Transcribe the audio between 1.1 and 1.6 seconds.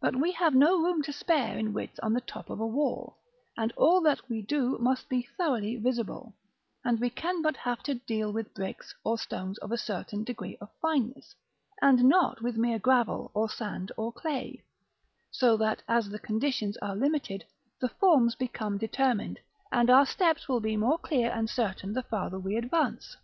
spare